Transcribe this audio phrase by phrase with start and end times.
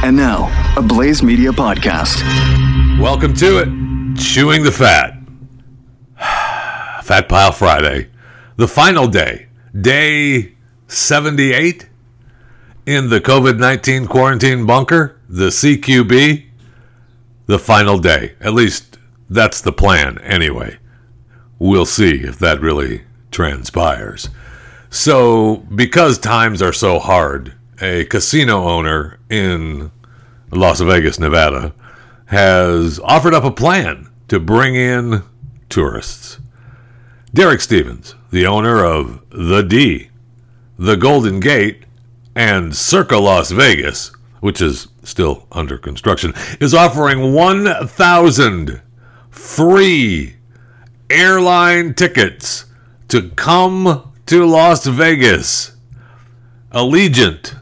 [0.00, 2.22] And now, a Blaze Media podcast.
[3.00, 4.16] Welcome to it.
[4.16, 5.18] Chewing the Fat.
[7.02, 8.08] Fat Pile Friday.
[8.56, 9.48] The final day.
[9.78, 10.54] Day
[10.86, 11.88] 78
[12.86, 16.46] in the COVID 19 quarantine bunker, the CQB.
[17.46, 18.34] The final day.
[18.40, 20.78] At least that's the plan, anyway.
[21.58, 23.02] We'll see if that really
[23.32, 24.28] transpires.
[24.90, 29.90] So, because times are so hard, a casino owner in
[30.50, 31.74] Las Vegas, Nevada,
[32.26, 35.22] has offered up a plan to bring in
[35.68, 36.38] tourists.
[37.34, 40.10] Derek Stevens, the owner of The D,
[40.78, 41.84] The Golden Gate,
[42.34, 48.80] and Circa Las Vegas, which is still under construction, is offering 1,000
[49.30, 50.36] free
[51.10, 52.66] airline tickets
[53.08, 55.76] to come to Las Vegas.
[56.72, 57.57] Allegiant,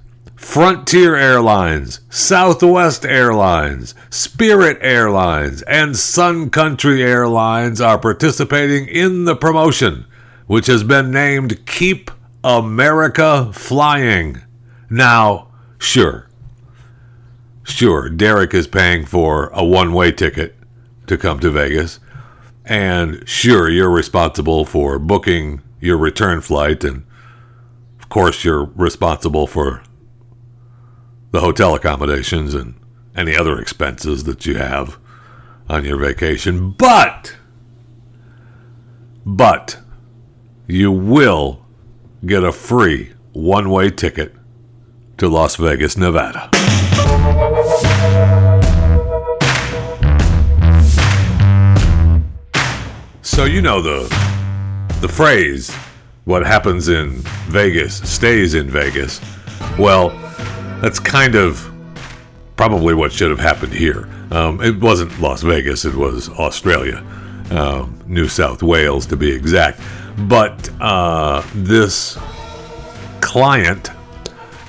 [0.47, 10.07] Frontier Airlines, Southwest Airlines, Spirit Airlines, and Sun Country Airlines are participating in the promotion,
[10.47, 12.11] which has been named Keep
[12.43, 14.41] America Flying.
[14.89, 15.49] Now,
[15.79, 16.31] sure,
[17.65, 20.55] sure, Derek is paying for a one way ticket
[21.07, 21.99] to come to Vegas,
[22.65, 27.05] and sure, you're responsible for booking your return flight, and
[28.01, 29.83] of course, you're responsible for
[31.37, 32.73] the hotel accommodations and
[33.15, 34.99] any other expenses that you have
[35.69, 36.71] on your vacation.
[36.71, 37.37] But,
[39.27, 39.79] but,
[40.67, 41.67] you will
[42.25, 44.35] get a free one way ticket
[45.19, 46.49] to Las Vegas, Nevada.
[53.21, 54.05] So, you know the,
[55.03, 55.71] the phrase,
[56.25, 57.17] what happens in
[57.51, 59.21] Vegas stays in Vegas.
[59.79, 60.19] Well,
[60.81, 61.71] that's kind of
[62.57, 64.09] probably what should have happened here.
[64.31, 67.05] Um, it wasn't Las Vegas, it was Australia,
[67.51, 69.81] um, New South Wales to be exact.
[70.29, 72.19] But uh, this
[73.21, 73.91] client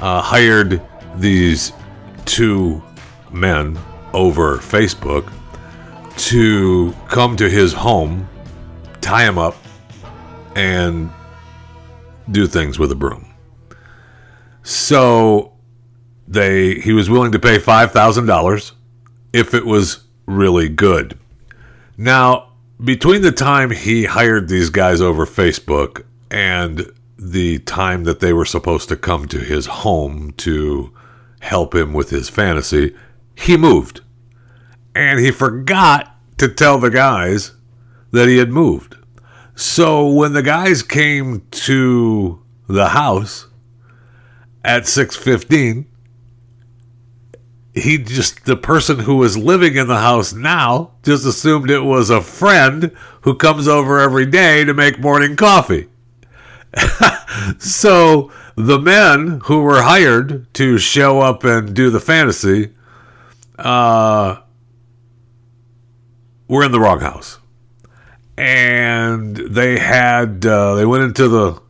[0.01, 0.81] uh, hired
[1.15, 1.73] these
[2.25, 2.83] two
[3.31, 3.77] men
[4.13, 5.31] over Facebook
[6.17, 8.27] to come to his home,
[9.01, 9.55] tie him up,
[10.55, 11.09] and
[12.31, 13.33] do things with a broom.
[14.63, 15.56] So
[16.27, 18.73] they he was willing to pay five thousand dollars
[19.33, 21.17] if it was really good.
[21.97, 28.33] Now, between the time he hired these guys over Facebook and the time that they
[28.33, 30.93] were supposed to come to his home to
[31.39, 32.95] help him with his fantasy,
[33.35, 34.01] he moved.
[34.93, 37.53] And he forgot to tell the guys
[38.11, 38.95] that he had moved.
[39.55, 43.47] So when the guys came to the house
[44.63, 45.85] at 6:15,
[47.79, 52.09] he just the person who was living in the house now just assumed it was
[52.09, 55.87] a friend who comes over every day to make morning coffee.
[57.59, 62.73] so the men who were hired to show up and do the fantasy
[63.59, 64.41] uh,
[66.47, 67.39] were in the wrong house,
[68.37, 71.61] and they had uh, they went into the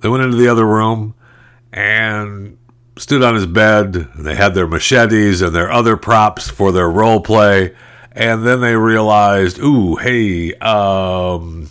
[0.00, 1.14] they went into the other room
[1.72, 2.58] and
[2.96, 4.08] stood on his bed.
[4.14, 7.74] and They had their machetes and their other props for their role play.
[8.12, 11.68] And then they realized, ooh, hey, um,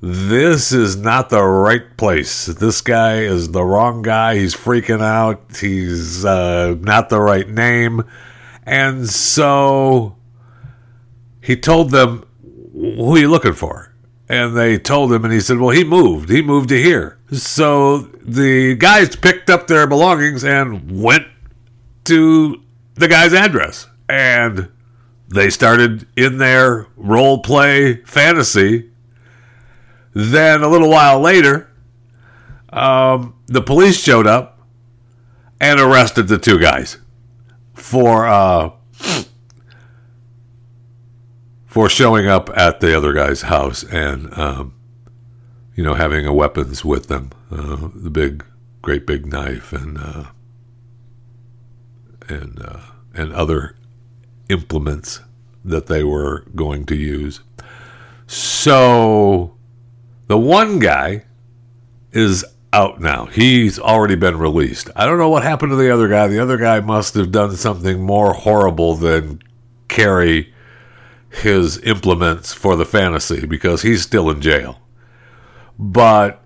[0.00, 2.46] this is not the right place.
[2.46, 4.36] This guy is the wrong guy.
[4.36, 5.58] He's freaking out.
[5.58, 8.04] He's uh, not the right name.
[8.64, 10.16] And so
[11.42, 12.24] he told them,
[12.72, 13.89] who are you looking for?
[14.30, 16.30] And they told him, and he said, well, he moved.
[16.30, 17.18] He moved to here.
[17.32, 21.26] So the guys picked up their belongings and went
[22.04, 22.62] to
[22.94, 23.88] the guy's address.
[24.08, 24.68] And
[25.26, 28.92] they started in their role play fantasy.
[30.14, 31.68] Then a little while later,
[32.68, 34.60] um, the police showed up
[35.60, 36.98] and arrested the two guys
[37.74, 38.70] for uh,
[41.70, 44.74] for showing up at the other guy's house and um,
[45.76, 48.44] you know having a weapons with them, uh, the big,
[48.82, 50.24] great big knife and uh,
[52.28, 52.80] and uh,
[53.14, 53.76] and other
[54.48, 55.20] implements
[55.64, 57.40] that they were going to use.
[58.26, 59.54] So
[60.26, 61.24] the one guy
[62.10, 63.26] is out now.
[63.26, 64.90] He's already been released.
[64.96, 66.26] I don't know what happened to the other guy.
[66.26, 69.40] The other guy must have done something more horrible than
[69.86, 70.49] carry
[71.30, 74.80] his implements for the fantasy because he's still in jail.
[75.78, 76.42] But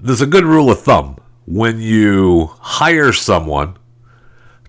[0.00, 3.76] there's a good rule of thumb when you hire someone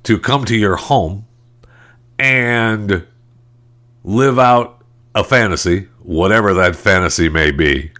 [0.03, 1.25] to come to your home
[2.19, 3.05] and
[4.03, 4.83] live out
[5.15, 7.91] a fantasy, whatever that fantasy may be,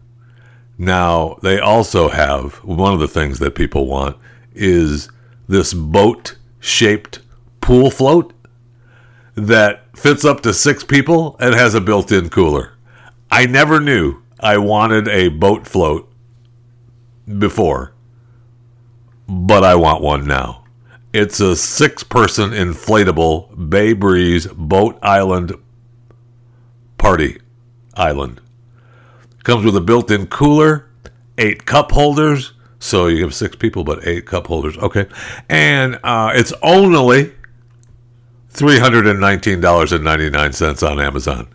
[0.82, 4.18] Now, they also have one of the things that people want
[4.56, 5.10] is
[5.48, 7.20] this boat shaped
[7.62, 8.34] pool float
[9.36, 12.72] that fits up to six people and has a built in cooler.
[13.30, 16.12] I never knew I wanted a boat float
[17.38, 17.94] before,
[19.28, 20.64] but I want one now.
[21.14, 25.54] It's a six person inflatable Bay Breeze Boat Island
[26.98, 27.40] party
[27.94, 28.42] island.
[29.44, 30.90] Comes with a built in cooler,
[31.38, 32.54] eight cup holders.
[32.80, 34.78] So you have six people, but eight cup holders.
[34.78, 35.08] Okay.
[35.50, 37.34] And uh, it's only
[38.54, 41.48] $319.99 on Amazon.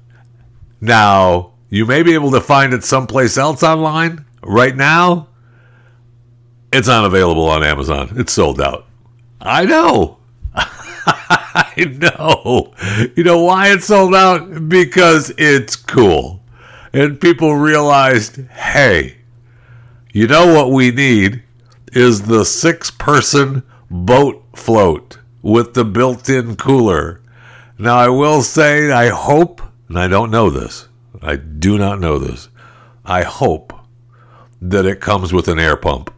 [0.81, 4.25] Now, you may be able to find it someplace else online.
[4.43, 5.29] Right now,
[6.73, 8.15] it's unavailable on Amazon.
[8.17, 8.87] It's sold out.
[9.41, 10.19] I know.
[10.55, 12.73] I know.
[13.17, 14.69] You know why it's sold out?
[14.69, 16.43] Because it's cool.
[16.93, 19.19] And people realized hey,
[20.13, 21.43] you know what we need
[21.93, 27.21] is the six person boat float with the built in cooler.
[27.79, 30.89] Now, I will say, I hope, and I don't know this,
[31.23, 32.49] I do not know this,
[33.05, 33.73] I hope
[34.61, 36.13] that it comes with an air pump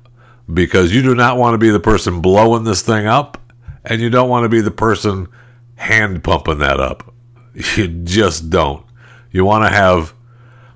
[0.53, 3.38] because you do not want to be the person blowing this thing up
[3.85, 5.29] and you don't want to be the person
[5.76, 7.14] hand pumping that up.
[7.76, 8.87] You just don't.
[9.32, 10.14] You want to have,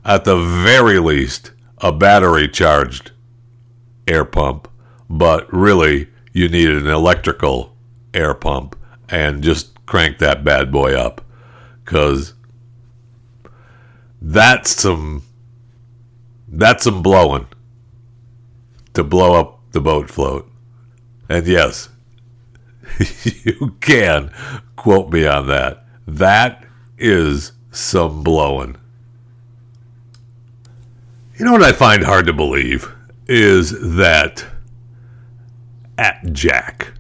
[0.05, 3.13] at the very least, a battery charged
[4.07, 4.69] air pump,
[5.09, 7.77] but really, you need an electrical
[8.15, 8.77] air pump
[9.09, 11.25] and just crank that bad boy up
[11.85, 12.35] because
[14.21, 15.23] that's some
[16.49, 17.47] that's some blowing
[18.95, 20.51] to blow up the boat float.
[21.29, 21.89] And yes
[23.25, 24.31] you can
[24.77, 25.85] quote me on that.
[26.07, 26.65] That
[26.99, 28.77] is some blowing
[31.43, 32.95] you know what i find hard to believe
[33.27, 34.47] is that
[35.99, 36.93] at jack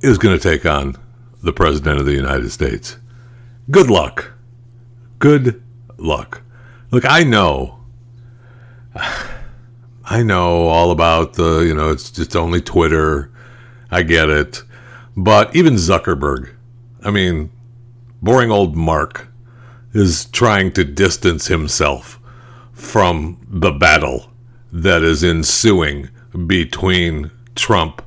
[0.00, 0.96] is going to take on
[1.42, 2.98] the President of the United States.
[3.70, 4.32] Good luck.
[5.18, 5.62] Good
[5.96, 6.42] luck.
[6.90, 7.80] Look, I know.
[10.04, 13.30] I know all about the, you know, it's just only Twitter.
[13.90, 14.62] I get it.
[15.16, 16.54] But even Zuckerberg,
[17.02, 17.50] I mean,
[18.20, 19.28] boring old Mark
[19.92, 22.18] is trying to distance himself
[22.82, 24.26] from the battle
[24.72, 26.08] that is ensuing
[26.46, 28.02] between Trump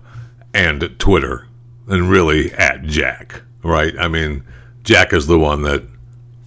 [0.54, 1.48] and Twitter
[1.88, 3.98] and really at Jack, right?
[3.98, 4.44] I mean,
[4.84, 5.84] Jack is the one that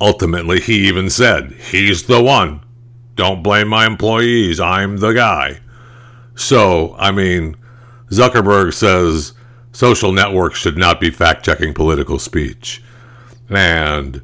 [0.00, 2.60] ultimately he even said, he's the one.
[3.14, 4.60] Don't blame my employees.
[4.60, 5.58] I'm the guy.
[6.36, 7.56] So, I mean,
[8.10, 9.32] Zuckerberg says
[9.72, 12.82] social networks should not be fact checking political speech.
[13.48, 14.22] And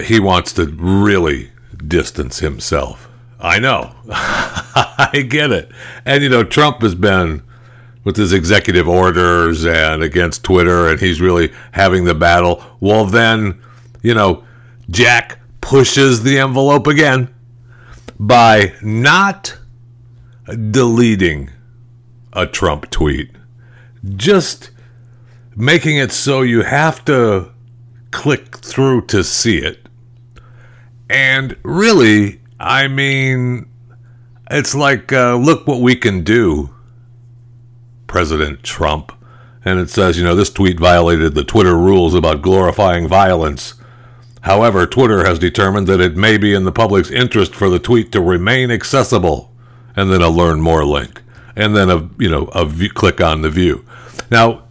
[0.00, 1.50] he wants to really
[1.88, 3.08] distance himself.
[3.40, 3.94] I know.
[4.10, 5.70] I get it.
[6.04, 7.42] And, you know, Trump has been
[8.04, 12.62] with his executive orders and against Twitter, and he's really having the battle.
[12.80, 13.60] Well, then,
[14.02, 14.44] you know,
[14.90, 17.34] Jack pushes the envelope again
[18.18, 19.56] by not
[20.70, 21.50] deleting
[22.32, 23.30] a Trump tweet,
[24.16, 24.70] just
[25.56, 27.50] making it so you have to
[28.10, 29.83] click through to see it.
[31.08, 33.66] And really, I mean,
[34.50, 36.74] it's like, uh, look what we can do
[38.06, 39.12] President Trump.
[39.64, 43.74] And it says, you know, this tweet violated the Twitter rules about glorifying violence.
[44.42, 48.12] However, Twitter has determined that it may be in the public's interest for the tweet
[48.12, 49.50] to remain accessible.
[49.96, 51.22] And then a learn more link.
[51.56, 53.84] And then a, you know, a view, click on the view.
[54.30, 54.64] Now,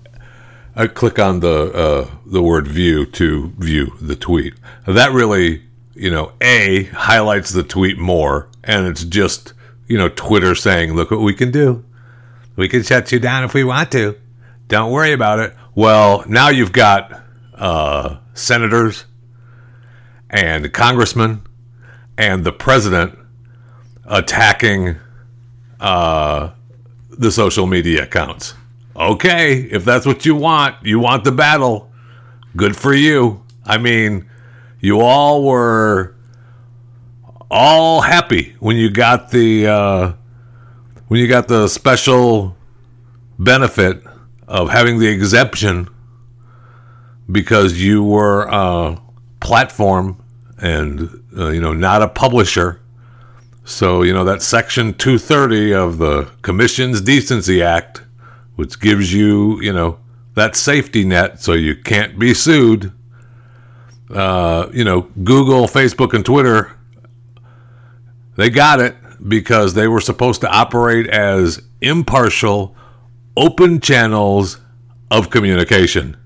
[0.76, 4.56] I click on the uh, the word view to view the tweet.
[4.88, 5.63] That really,
[5.96, 9.54] you know, a highlights the tweet more, and it's just
[9.88, 11.84] you know Twitter saying, "Look what we can do."
[12.56, 14.16] We can shut you down if we want to.
[14.68, 15.56] Don't worry about it.
[15.76, 17.24] Well, now you've got
[17.56, 19.06] uh, senators
[20.30, 21.42] and congressmen
[22.18, 23.18] and the president
[24.06, 24.98] attacking
[25.80, 26.52] uh,
[27.10, 28.54] the social media accounts.
[28.96, 31.92] Okay, if that's what you want, you want the battle.
[32.56, 33.44] Good for you.
[33.66, 34.30] I mean,
[34.84, 36.14] you all were
[37.50, 40.14] all happy when you got the uh,
[41.08, 42.58] when you got the special
[43.40, 44.04] benefit
[44.46, 45.88] of having the exemption
[47.32, 49.00] because you were a
[49.40, 50.22] platform
[50.58, 52.82] and uh, you know not a publisher.
[53.64, 58.04] So you know that section 230 of the communications decency act
[58.58, 59.98] which gives you you know
[60.36, 62.92] that safety net so you can't be sued
[64.14, 66.72] uh, you know google facebook and twitter
[68.36, 68.96] they got it
[69.28, 72.76] because they were supposed to operate as impartial
[73.38, 74.60] open channels
[75.10, 76.18] of communication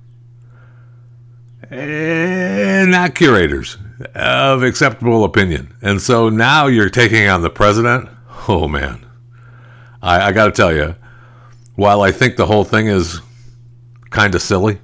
[1.69, 3.77] and not curators
[4.15, 5.73] of acceptable opinion.
[5.81, 8.09] And so now you're taking on the president.
[8.47, 9.05] Oh man,
[10.01, 10.95] I, I got to tell you,
[11.75, 13.19] while I think the whole thing is
[14.09, 14.79] kind of silly,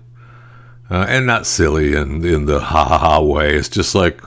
[0.93, 4.21] uh, and not silly in in the ha ha ha way, it's just like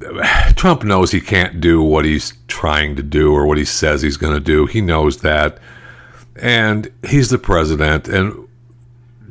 [0.56, 4.16] Trump knows he can't do what he's trying to do or what he says he's
[4.16, 4.66] going to do.
[4.66, 5.58] He knows that,
[6.36, 8.48] and he's the president, and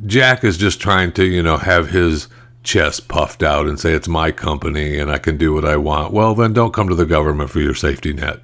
[0.06, 2.28] Jack is just trying to, you know, have his
[2.62, 6.12] chest puffed out and say it's my company and I can do what I want.
[6.12, 8.40] Well, then don't come to the government for your safety net.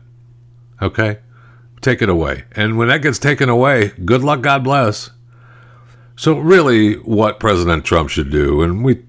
[0.83, 1.19] Okay?
[1.81, 2.45] Take it away.
[2.53, 5.11] And when that gets taken away, good luck, God bless.
[6.19, 9.03] So, really, what President Trump should do, and we,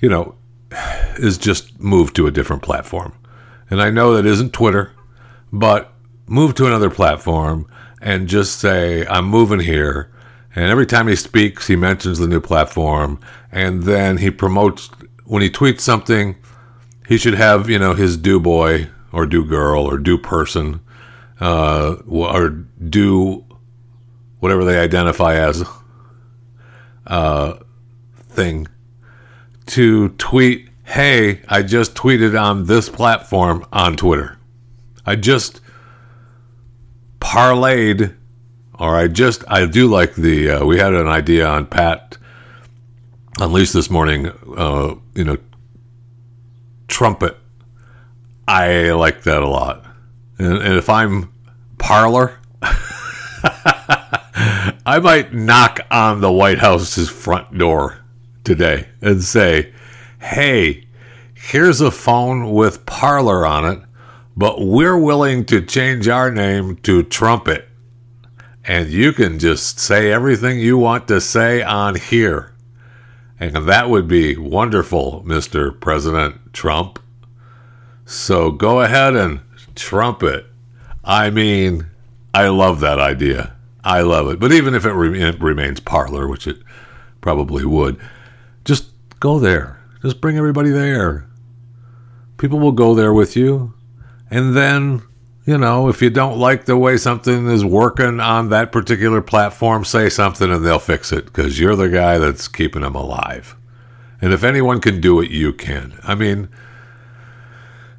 [0.00, 0.34] you know,
[1.18, 3.12] is just move to a different platform.
[3.70, 4.92] And I know that isn't Twitter,
[5.52, 5.92] but
[6.26, 7.70] move to another platform
[8.00, 10.12] and just say, I'm moving here
[10.54, 13.18] and every time he speaks, he mentions the new platform,
[13.50, 14.90] and then he promotes
[15.24, 16.36] when he tweets something.
[17.08, 20.80] He should have you know his do boy or do girl or do person
[21.40, 23.44] uh, or do
[24.40, 25.64] whatever they identify as
[27.06, 27.54] uh,
[28.14, 28.66] thing
[29.66, 30.68] to tweet.
[30.84, 34.38] Hey, I just tweeted on this platform on Twitter.
[35.06, 35.60] I just
[37.20, 38.16] parlayed
[38.82, 42.18] or I just I do like the uh, we had an idea on Pat
[43.38, 44.26] Unleashed this morning.
[44.56, 45.38] Uh, you know,
[46.88, 47.36] trumpet.
[48.46, 49.86] I like that a lot,
[50.38, 51.32] and, and if I'm
[51.78, 52.38] Parler.
[54.84, 57.98] I might knock on the White House's front door
[58.44, 59.72] today and say,
[60.20, 60.86] hey,
[61.34, 63.80] here's a phone with Parler on it,
[64.36, 67.68] but we're willing to change our name to Trumpet
[68.64, 72.54] and you can just say everything you want to say on here.
[73.40, 75.78] And that would be wonderful, Mr.
[75.78, 77.00] President Trump.
[78.04, 79.40] So go ahead and
[79.74, 80.46] trump it.
[81.04, 81.86] I mean,
[82.32, 83.56] I love that idea.
[83.84, 84.38] I love it.
[84.38, 86.58] But even if it, re- it remains Parler, which it
[87.20, 88.00] probably would,
[88.64, 88.86] just
[89.20, 89.80] go there.
[90.02, 91.26] Just bring everybody there.
[92.38, 93.74] People will go there with you.
[94.30, 95.02] And then
[95.44, 99.84] you know, if you don't like the way something is working on that particular platform,
[99.84, 103.56] say something and they'll fix it because you're the guy that's keeping them alive.
[104.20, 105.98] And if anyone can do it, you can.
[106.04, 106.48] I mean,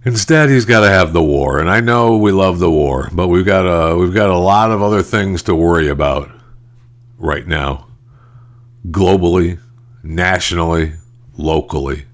[0.05, 3.27] instead he's got to have the war, and I know we love the war, but
[3.27, 6.29] we've got a we've got a lot of other things to worry about
[7.17, 7.87] right now,
[8.89, 9.59] globally,
[10.01, 10.93] nationally,
[11.37, 12.05] locally,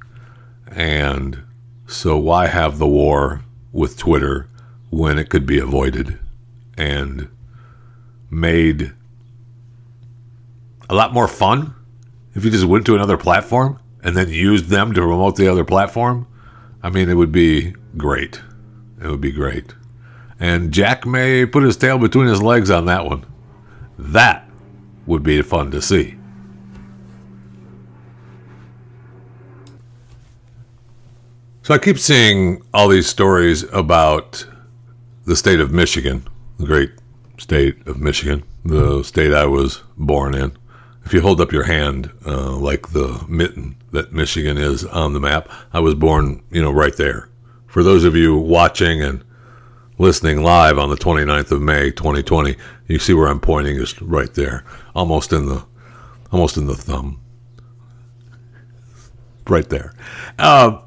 [0.68, 1.44] and
[1.88, 4.50] so why have the war with Twitter?
[4.90, 6.20] when it could be avoided
[6.78, 7.28] and
[8.30, 8.94] made
[10.90, 11.74] a lot more fun
[12.36, 15.66] if you just went to another platform and then used them to promote the other
[15.66, 16.26] platform.
[16.82, 18.42] I mean, it would be great.
[19.02, 19.74] It would be great.
[20.40, 23.26] And Jack may put his tail between his legs on that one.
[23.98, 24.50] That
[25.06, 26.16] would be fun to see.
[31.64, 34.48] So I keep seeing all these stories about
[35.26, 36.26] the state of Michigan,
[36.58, 36.92] the great
[37.38, 40.58] state of Michigan, the state I was born in.
[41.06, 45.20] If you hold up your hand, uh, like the mitten that Michigan is on the
[45.20, 47.30] map, I was born, you know, right there.
[47.68, 49.24] For those of you watching and
[49.98, 52.56] listening live on the 29th of May, 2020,
[52.88, 54.64] you see where I'm pointing is right there,
[54.96, 55.66] almost in the,
[56.32, 57.20] almost in the thumb,
[59.48, 59.94] right there.
[60.38, 60.80] Uh,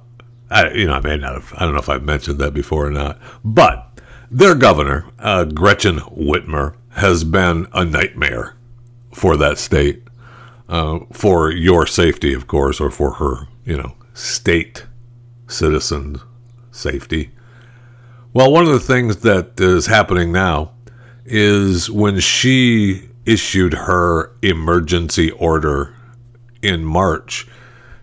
[0.51, 2.87] I, you know, I may not have, I don't know if I've mentioned that before
[2.87, 8.57] or not, but their governor, uh, Gretchen Whitmer, has been a nightmare
[9.13, 10.02] for that state,
[10.73, 14.87] uh, for your safety, of course, or for her, you know, state
[15.47, 16.19] citizen
[16.71, 17.31] safety.
[18.33, 20.73] Well, one of the things that is happening now
[21.27, 25.95] is when she issued her emergency order
[26.63, 27.47] in March,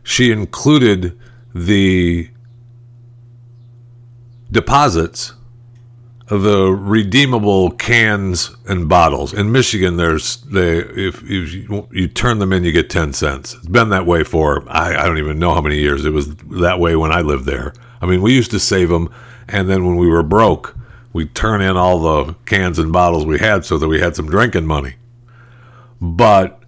[0.04, 1.18] she included
[1.56, 2.30] the
[4.52, 5.34] deposits
[6.30, 9.34] the redeemable cans and bottles.
[9.34, 13.56] In Michigan, there's they if, if you, you, turn them in, you get ten cents.
[13.56, 16.06] It's been that way for I, I don't even know how many years.
[16.06, 17.74] It was that way when I lived there.
[18.00, 19.12] I mean, we used to save them,
[19.48, 20.78] and then when we were broke,
[21.14, 24.30] we'd turn in all the cans and bottles we had so that we had some
[24.30, 24.96] drinking money.
[26.00, 26.62] But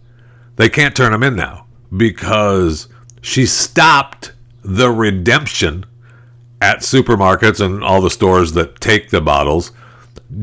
[0.56, 2.88] they can't turn them in now because
[3.22, 5.86] she stopped the redemption
[6.62, 9.72] at supermarkets and all the stores that take the bottles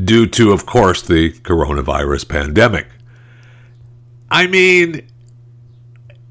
[0.04, 2.88] due to, of course, the coronavirus pandemic.
[4.30, 5.08] I mean,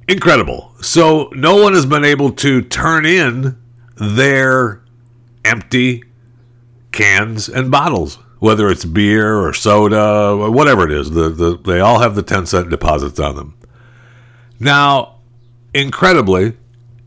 [0.07, 0.73] incredible.
[0.81, 3.57] So, no one has been able to turn in
[3.95, 4.83] their
[5.43, 6.03] empty
[6.91, 11.11] cans and bottles, whether it's beer or soda or whatever it is.
[11.11, 13.57] The, the, they all have the 10 cent deposits on them.
[14.59, 15.19] Now,
[15.73, 16.57] incredibly,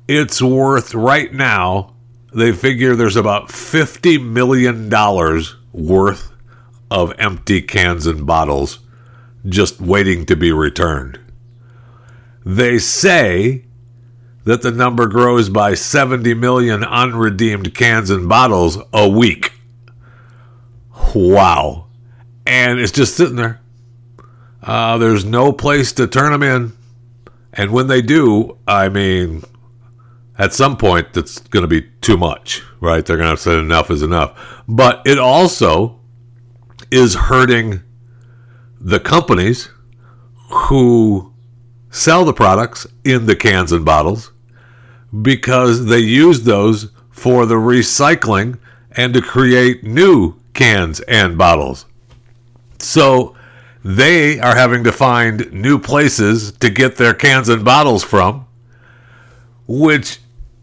[0.08, 1.94] it's worth right now
[2.32, 4.88] they figure there's about $50 million
[5.72, 6.32] worth
[6.90, 8.80] of empty cans and bottles
[9.46, 11.18] just waiting to be returned.
[12.44, 13.64] They say
[14.44, 19.52] that the number grows by 70 million unredeemed cans and bottles a week.
[21.14, 21.86] Wow.
[22.46, 23.60] And it's just sitting there.
[24.62, 26.72] Uh, there's no place to turn them in.
[27.52, 29.42] And when they do, I mean,
[30.38, 33.04] at some point that's going to be too much, right?
[33.04, 34.62] They're going to say enough is enough.
[34.66, 36.00] But it also
[36.90, 37.82] is hurting
[38.80, 39.70] the companies
[40.48, 41.32] who
[41.90, 44.32] sell the products in the cans and bottles
[45.22, 48.58] because they use those for the recycling
[48.92, 51.86] and to create new cans and bottles.
[52.78, 53.36] So
[53.84, 58.46] they are having to find new places to get their cans and bottles from,
[59.70, 60.18] which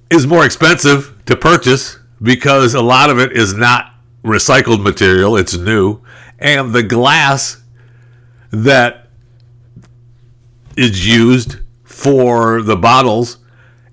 [0.09, 5.55] is more expensive to purchase because a lot of it is not recycled material, it's
[5.55, 6.01] new.
[6.39, 7.63] And the glass
[8.51, 9.07] that
[10.75, 13.37] is used for the bottles,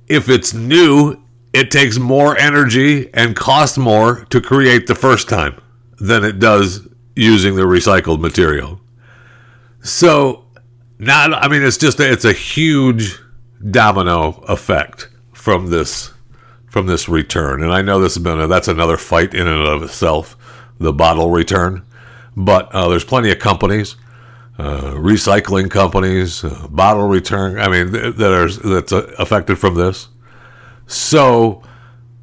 [0.09, 1.23] if it's new,
[1.53, 5.61] it takes more energy and costs more to create the first time
[6.01, 8.81] than it does using the recycled material.
[9.81, 10.47] So,
[10.99, 13.17] not I mean it's just a, it's a huge
[13.71, 16.13] domino effect from this
[16.69, 17.63] from this return.
[17.63, 20.37] And I know this has been a, that's another fight in and of itself,
[20.81, 21.85] the bottle return.
[22.37, 23.95] But uh, there's plenty of companies,
[24.59, 27.61] uh, recycling companies, uh, bottle return.
[27.61, 30.09] I mean that are that's uh, affected from this.
[30.87, 31.63] So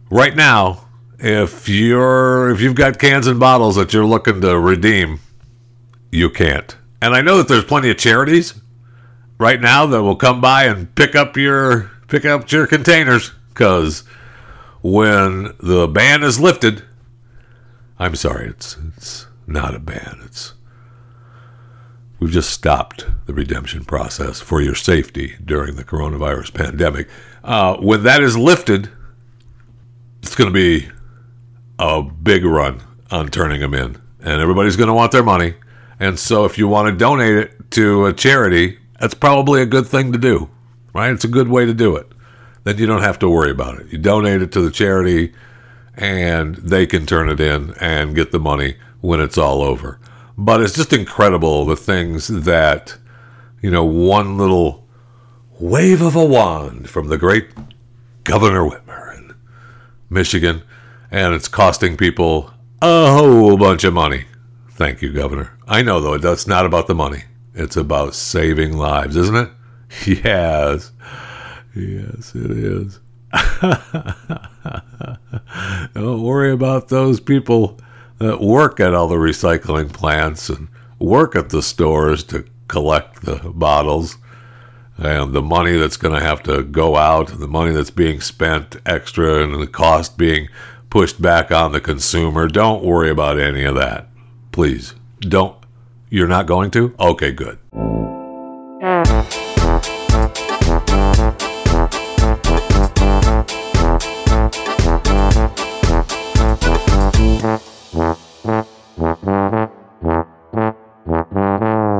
[0.09, 0.87] right now,
[1.19, 5.19] if you're if you've got cans and bottles that you're looking to redeem,
[6.11, 6.75] you can't.
[7.01, 8.53] And I know that there's plenty of charities
[9.41, 14.03] right now that will come by and pick up your pick up your containers because
[14.83, 16.83] when the ban is lifted,
[17.97, 20.19] I'm sorry, it's it's not a ban.
[20.25, 20.53] It's
[22.19, 27.09] we've just stopped the redemption process for your safety during the coronavirus pandemic.
[27.43, 28.91] Uh, when that is lifted,
[30.21, 30.87] it's going to be
[31.79, 35.55] a big run on turning them in, and everybody's going to want their money.
[35.99, 39.87] And so, if you want to donate it to a charity, that's probably a good
[39.87, 40.49] thing to do,
[40.93, 41.11] right?
[41.11, 42.11] It's a good way to do it
[42.63, 43.87] then you don't have to worry about it.
[43.87, 45.33] You donate it to the charity
[45.95, 49.99] and they can turn it in and get the money when it's all over.
[50.37, 52.97] But it's just incredible the things that,
[53.61, 54.87] you know, one little
[55.59, 57.49] wave of a wand from the great
[58.23, 59.35] Governor Whitmer in
[60.09, 60.63] Michigan,
[61.09, 64.25] and it's costing people a whole bunch of money.
[64.69, 65.57] Thank you, Governor.
[65.67, 67.23] I know, though, that's not about the money.
[67.53, 69.49] It's about saving lives, isn't it?
[70.05, 70.91] Yes.
[71.75, 72.99] Yes, it is.
[75.93, 77.77] Don't worry about those people
[78.19, 80.67] that work at all the recycling plants and
[80.99, 84.17] work at the stores to collect the bottles
[84.97, 88.77] and the money that's going to have to go out, the money that's being spent
[88.85, 90.47] extra, and the cost being
[90.89, 92.47] pushed back on the consumer.
[92.47, 94.07] Don't worry about any of that.
[94.51, 94.93] Please.
[95.19, 95.55] Don't.
[96.13, 96.93] You're not going to?
[96.99, 97.57] Okay, good.
[97.71, 97.79] All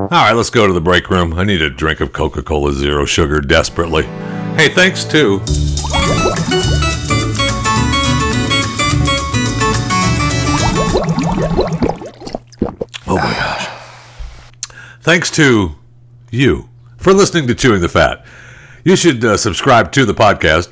[0.10, 1.34] right, let's go to the break room.
[1.36, 4.04] I need a drink of Coca Cola Zero Sugar desperately.
[4.58, 5.40] Hey, thanks to
[15.12, 15.76] thanks to
[16.30, 18.26] you for listening to Chewing the Fat.
[18.86, 20.72] You should uh, subscribe to the podcast.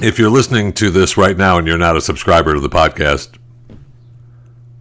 [0.00, 3.38] If you're listening to this right now and you're not a subscriber to the podcast,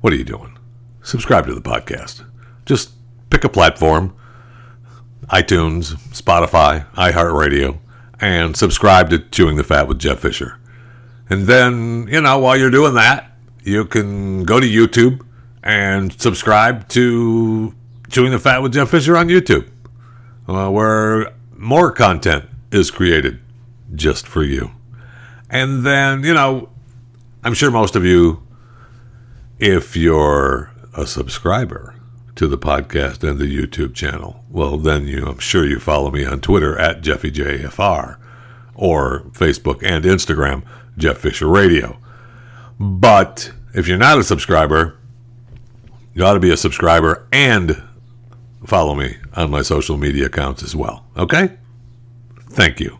[0.02, 0.56] what are you doing?
[1.02, 2.26] Subscribe to the podcast.
[2.68, 2.92] Just
[3.32, 4.16] pick a platform
[5.32, 7.80] iTunes, Spotify, iHeartRadio,
[8.20, 10.60] and subscribe to Chewing the Fat with Jeff Fisher.
[11.28, 15.26] And then, you know, while you're doing that, you can go to YouTube
[15.64, 17.74] and subscribe to
[18.10, 19.70] Chewing the Fat with Jeff Fisher on YouTube,
[20.48, 23.40] uh, where more content is created
[23.94, 24.72] just for you.
[25.50, 26.70] And then, you know,
[27.44, 28.42] I'm sure most of you,
[29.60, 31.96] if you're a subscriber
[32.36, 36.26] to the podcast and the YouTube channel, well, then you, I'm sure you follow me
[36.26, 38.18] on Twitter at JeffyJFR
[38.74, 40.64] or Facebook and Instagram,
[40.98, 41.98] Jeff Fisher Radio.
[42.80, 44.98] But if you're not a subscriber,
[46.14, 47.82] you ought to be a subscriber and
[48.66, 51.06] follow me on my social media accounts as well.
[51.18, 51.58] Okay?
[52.50, 53.00] Thank you.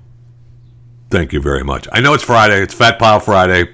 [1.10, 1.88] Thank you very much.
[1.92, 2.62] I know it's Friday.
[2.62, 3.70] It's Fat Pile Friday.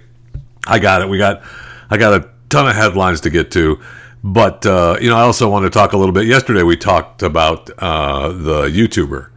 [0.68, 1.10] I got it.
[1.10, 1.42] We got
[1.90, 3.80] I got a ton of headlines to get to.
[4.24, 6.28] But uh, you know, I also want to talk a little bit.
[6.28, 9.30] Yesterday, we talked about uh, the YouTuber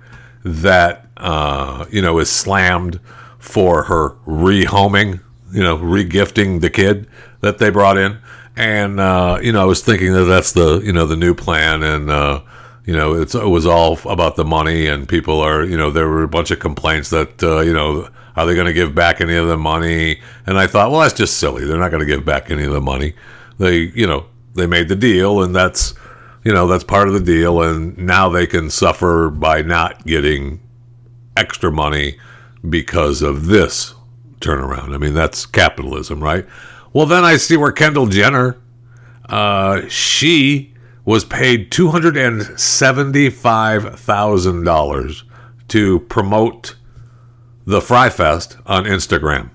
[0.44, 3.00] that uh, you know is slammed
[3.38, 5.20] for her rehoming,
[5.52, 7.06] you know, regifting the kid
[7.40, 8.18] that they brought in,
[8.56, 11.82] and uh, you know, I was thinking that that's the you know the new plan,
[11.82, 12.42] and uh,
[12.84, 16.22] you know, it was all about the money, and people are you know there were
[16.22, 19.36] a bunch of complaints that uh, you know are they going to give back any
[19.36, 21.64] of the money, and I thought, well, that's just silly.
[21.64, 23.14] They're not going to give back any of the money.
[23.58, 25.94] They you know they made the deal, and that's
[26.44, 30.60] you know that's part of the deal, and now they can suffer by not getting
[31.36, 32.18] extra money
[32.68, 33.94] because of this
[34.40, 34.94] turnaround.
[34.94, 36.46] I mean, that's capitalism, right?
[36.94, 38.56] Well, then I see where Kendall Jenner,
[39.28, 40.72] uh, she
[41.04, 45.24] was paid two hundred and seventy-five thousand dollars
[45.68, 46.76] to promote
[47.66, 49.50] the Fyre Fest on Instagram.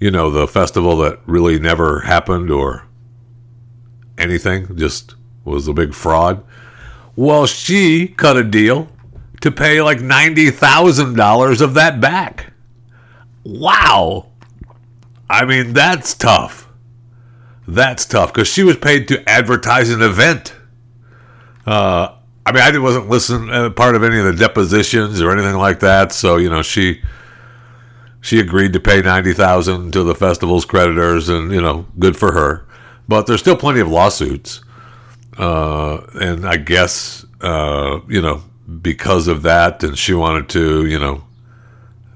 [0.00, 2.86] You know, the festival that really never happened or
[4.18, 6.44] anything, just was a big fraud.
[7.16, 8.88] Well, she cut a deal
[9.40, 12.52] to pay like $90,000 of that back.
[13.44, 14.26] Wow.
[15.28, 16.68] I mean, that's tough.
[17.66, 20.54] That's tough because she was paid to advertise an event.
[21.64, 25.56] Uh, I mean, I wasn't listening uh, part of any of the depositions or anything
[25.56, 26.12] like that.
[26.12, 27.02] So you know, she
[28.20, 32.32] she agreed to pay ninety thousand to the festival's creditors, and you know, good for
[32.32, 32.66] her.
[33.06, 34.60] But there's still plenty of lawsuits,
[35.38, 38.42] uh, and I guess uh, you know
[38.80, 41.22] because of that, and she wanted to you know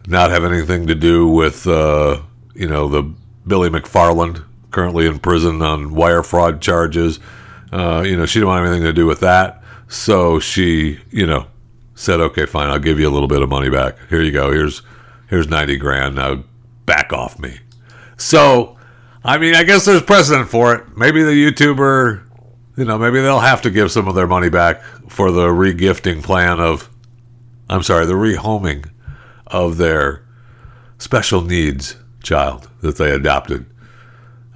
[0.09, 2.21] not have anything to do with uh,
[2.53, 3.03] you know the
[3.47, 7.19] Billy McFarland currently in prison on wire fraud charges.
[7.73, 11.47] Uh, you know she didn't want anything to do with that, so she you know
[11.95, 13.97] said, okay, fine, I'll give you a little bit of money back.
[14.09, 14.53] Here you go.
[14.53, 14.83] Here's
[15.29, 16.15] here's ninety grand.
[16.15, 16.45] Now
[16.85, 17.59] back off me.
[18.17, 18.77] So
[19.27, 20.97] I mean, I guess there's precedent for it.
[20.97, 22.23] Maybe the YouTuber,
[22.77, 26.23] you know, maybe they'll have to give some of their money back for the regifting
[26.23, 26.89] plan of,
[27.69, 28.89] I'm sorry, the rehoming
[29.49, 30.25] of their
[30.99, 33.67] special needs child that they adopted.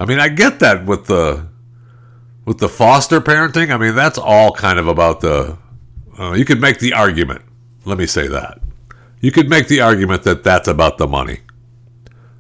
[0.01, 1.47] I mean, I get that with the
[2.47, 3.71] with the foster parenting.
[3.71, 5.59] I mean, that's all kind of about the.
[6.19, 7.43] Uh, you could make the argument.
[7.85, 8.61] Let me say that.
[9.21, 11.41] You could make the argument that that's about the money,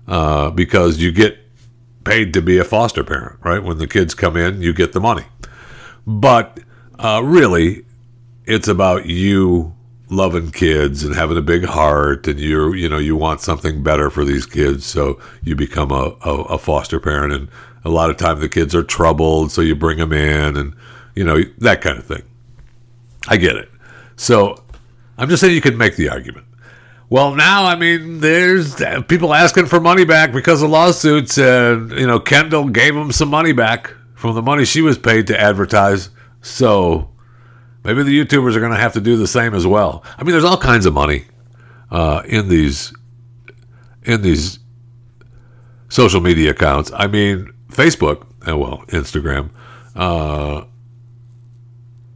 [0.08, 1.38] uh, because you get
[2.04, 3.62] paid to be a foster parent, right?
[3.62, 5.24] When the kids come in, you get the money.
[6.06, 6.60] But
[6.98, 7.84] uh, really,
[8.46, 9.74] it's about you
[10.10, 14.10] loving kids and having a big heart, and you you know you want something better
[14.10, 17.32] for these kids, so you become a, a, a foster parent.
[17.32, 17.48] And
[17.84, 20.74] a lot of times the kids are troubled, so you bring them in, and
[21.14, 22.22] you know that kind of thing.
[23.28, 23.70] I get it.
[24.16, 24.62] So
[25.16, 26.46] I'm just saying you could make the argument.
[27.08, 28.76] Well, now I mean, there's
[29.08, 33.28] people asking for money back because of lawsuits, and you know, Kendall gave them some
[33.28, 36.10] money back from the money she was paid to advertise.
[36.42, 37.09] So
[37.84, 40.04] maybe the YouTubers are going to have to do the same as well.
[40.16, 41.24] I mean, there's all kinds of money
[41.90, 42.92] uh, in these
[44.04, 44.58] in these
[45.88, 46.90] social media accounts.
[46.94, 49.50] I mean, Facebook, and uh, well, Instagram.
[49.94, 50.64] Uh,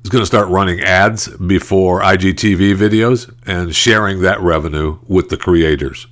[0.05, 5.37] is going to start running ads before IGTV videos and sharing that revenue with the
[5.37, 6.07] creators.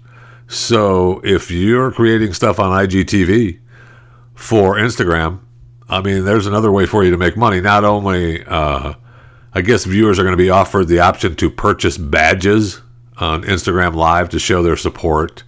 [0.49, 3.61] So if you're creating stuff on IGTV
[4.35, 5.41] for Instagram,
[5.89, 7.61] I mean, there's another way for you to make money.
[7.61, 8.95] Not only, uh,
[9.55, 12.81] I guess viewers are going to be offered the option to purchase badges
[13.19, 15.45] on Instagram Live to show their support.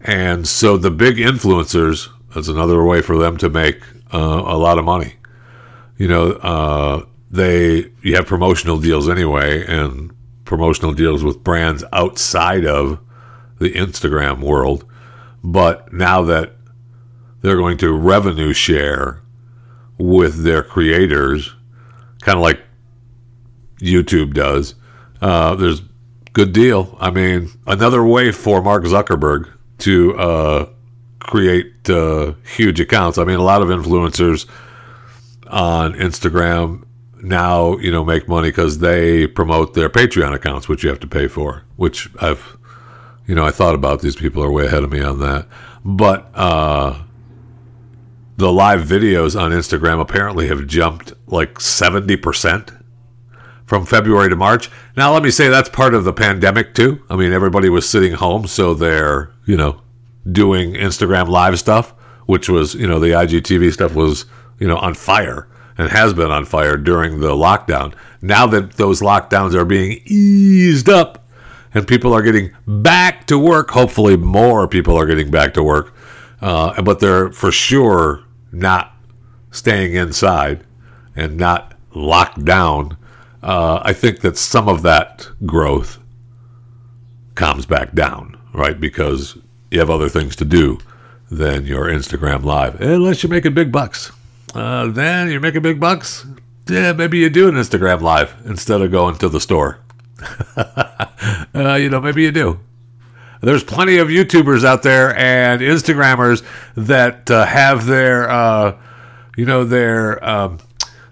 [0.00, 3.82] And so the big influencers, that's another way for them to make
[4.12, 5.14] uh, a lot of money.
[5.96, 12.64] You know, uh, they you have promotional deals anyway, and promotional deals with brands outside
[12.64, 13.00] of
[13.58, 14.84] the Instagram world.
[15.42, 16.54] But now that
[17.40, 19.22] they're going to revenue share
[19.98, 21.54] with their creators,
[22.20, 22.60] kind of like
[23.78, 24.74] YouTube does,
[25.20, 25.82] uh, there's
[26.32, 26.96] good deal.
[27.00, 30.68] I mean, another way for Mark Zuckerberg to uh,
[31.20, 33.18] create uh, huge accounts.
[33.18, 34.46] I mean, a lot of influencers
[35.48, 36.84] on Instagram
[37.22, 41.06] now, you know, make money because they promote their Patreon accounts, which you have to
[41.06, 41.64] pay for.
[41.76, 42.56] Which I've,
[43.26, 44.00] you know, I thought about.
[44.00, 45.48] These people are way ahead of me on that,
[45.84, 47.02] but uh,
[48.36, 52.70] the live videos on Instagram apparently have jumped like seventy percent
[53.68, 54.70] from February to March.
[54.96, 57.04] Now, let me say that's part of the pandemic too.
[57.10, 59.82] I mean, everybody was sitting home, so they're you know
[60.30, 61.90] doing Instagram live stuff,
[62.24, 64.24] which was you know the IGTV stuff was
[64.58, 67.94] you know on fire and has been on fire during the lockdown.
[68.22, 71.26] Now that those lockdowns are being eased up
[71.74, 75.94] and people are getting back to work, hopefully more people are getting back to work,
[76.40, 78.94] uh, but they're for sure not
[79.50, 80.64] staying inside
[81.14, 82.96] and not locked down.
[83.42, 85.98] Uh, I think that some of that growth
[87.34, 88.78] comes back down, right?
[88.78, 89.38] Because
[89.70, 90.78] you have other things to do
[91.30, 94.10] than your Instagram live, unless you're making big bucks.
[94.54, 96.26] Uh, then you're making big bucks.
[96.68, 99.78] Yeah, maybe you do an Instagram live instead of going to the store.
[100.56, 102.60] uh, you know, maybe you do.
[103.40, 106.44] There's plenty of YouTubers out there and Instagrammers
[106.76, 108.76] that uh, have their, uh,
[109.36, 110.58] you know, their, um,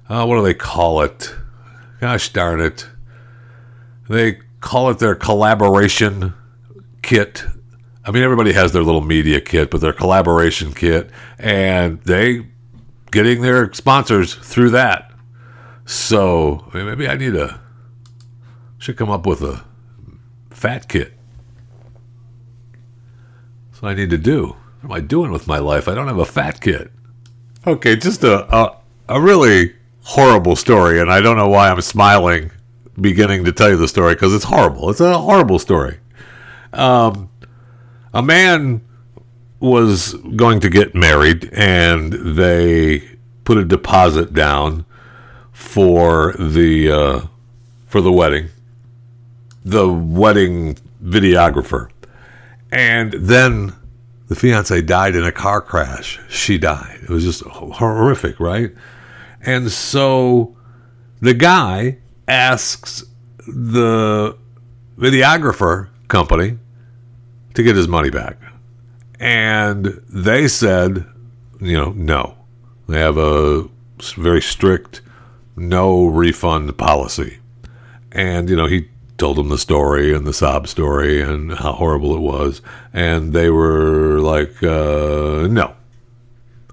[0.08, 1.32] uh, what do they call it?
[2.00, 2.86] Gosh darn it.
[4.08, 6.34] They call it their collaboration
[7.02, 7.44] kit.
[8.04, 12.46] I mean, everybody has their little media kit, but their collaboration kit, and they
[13.10, 15.12] getting their sponsors through that.
[15.86, 17.60] So maybe I need a
[18.78, 19.64] should come up with a
[20.50, 21.14] fat kit.
[23.70, 24.56] That's what I need to do.
[24.80, 25.88] What am I doing with my life?
[25.88, 26.90] I don't have a fat kit.
[27.66, 28.76] Okay, just a a,
[29.08, 29.75] a really
[30.06, 32.52] horrible story, and I don't know why I'm smiling
[33.00, 34.88] beginning to tell you the story because it's horrible.
[34.88, 35.98] It's a horrible story.
[36.72, 37.28] Um,
[38.14, 38.82] a man
[39.58, 43.02] was going to get married and they
[43.42, 44.86] put a deposit down
[45.52, 47.20] for the uh,
[47.86, 48.48] for the wedding
[49.64, 51.88] the wedding videographer
[52.70, 53.72] and then
[54.28, 58.72] the fiance died in a car crash she died it was just horrific right
[59.46, 60.56] and so
[61.20, 63.04] the guy asks
[63.46, 64.36] the
[64.98, 66.58] videographer company
[67.54, 68.36] to get his money back
[69.18, 71.06] and they said,
[71.60, 72.34] you know, no.
[72.88, 73.68] They have a
[74.16, 75.00] very strict
[75.56, 77.38] no refund policy.
[78.12, 82.14] And, you know, he told them the story and the sob story and how horrible
[82.14, 82.60] it was.
[82.92, 85.74] And they were like, uh, no,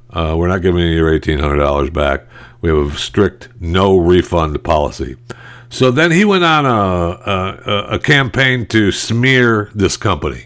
[0.09, 2.25] uh, we're not giving you your $1,800 back.
[2.63, 5.17] We have a strict no refund policy.
[5.69, 10.45] So then he went on a, a, a campaign to smear this company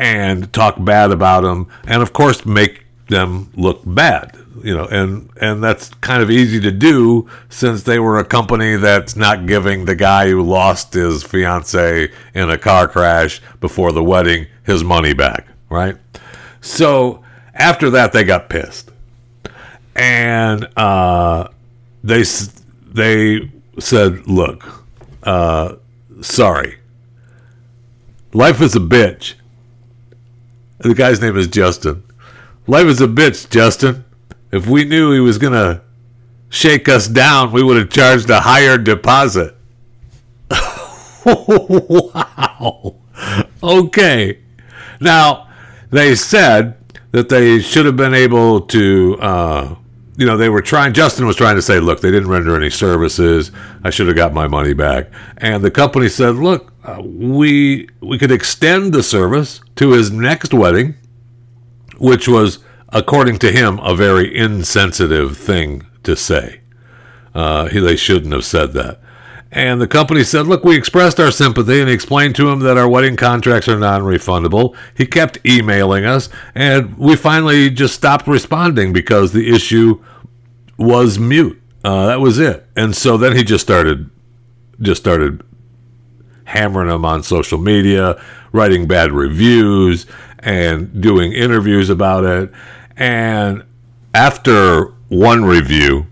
[0.00, 4.36] and talk bad about them, and of course make them look bad.
[4.64, 8.76] You know, and and that's kind of easy to do since they were a company
[8.76, 14.02] that's not giving the guy who lost his fiance in a car crash before the
[14.02, 15.96] wedding his money back, right?
[16.60, 17.22] So
[17.54, 18.91] after that, they got pissed,
[19.94, 21.48] and uh,
[22.02, 22.22] they
[22.92, 24.84] they said, "Look,
[25.22, 25.76] uh,
[26.20, 26.78] sorry,
[28.32, 29.34] life is a bitch."
[30.78, 32.02] The guy's name is Justin.
[32.66, 34.04] Life is a bitch, Justin.
[34.50, 35.80] If we knew he was to
[36.48, 39.56] shake us down, we would have charged a higher deposit.
[41.24, 42.96] wow.
[43.62, 44.38] Okay.
[45.00, 45.48] Now,
[45.90, 46.76] they said
[47.12, 49.74] that they should have been able to, uh,
[50.16, 52.70] you know, they were trying, Justin was trying to say, look, they didn't render any
[52.70, 53.50] services.
[53.82, 55.10] I should have got my money back.
[55.38, 60.52] And the company said, look, uh, we we could extend the service to his next
[60.52, 60.96] wedding,
[61.98, 66.60] which was, according to him, a very insensitive thing to say.
[67.34, 69.00] Uh, he, they shouldn't have said that.
[69.54, 72.88] And the company said, Look, we expressed our sympathy and explained to him that our
[72.88, 74.74] wedding contracts are non refundable.
[74.96, 80.02] He kept emailing us, and we finally just stopped responding because the issue
[80.78, 81.60] was mute.
[81.84, 82.66] Uh, that was it.
[82.76, 84.08] And so then he just started,
[84.80, 85.42] just started
[86.44, 90.06] hammering them on social media, writing bad reviews,
[90.38, 92.50] and doing interviews about it.
[92.96, 93.64] And
[94.14, 96.06] after one review,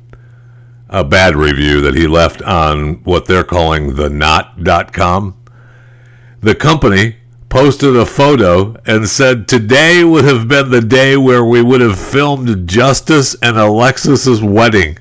[0.90, 5.36] a bad review that he left on what they're calling the Knot.com.
[6.40, 7.16] The company
[7.48, 11.98] posted a photo and said today would have been the day where we would have
[11.98, 14.98] filmed Justice and Alexis's wedding.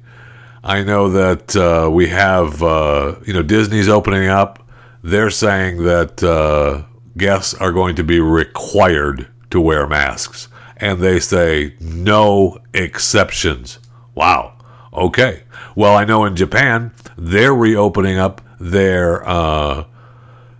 [0.63, 4.65] I know that uh, we have, uh, you know, Disney's opening up.
[5.01, 6.83] They're saying that uh,
[7.17, 10.47] guests are going to be required to wear masks.
[10.83, 13.79] And they say no exceptions.
[14.15, 14.57] Wow.
[14.91, 15.43] Okay.
[15.77, 19.85] Well, I know in Japan, they're reopening up their, uh,